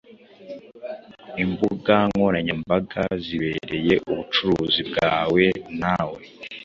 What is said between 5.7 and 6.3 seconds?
nawe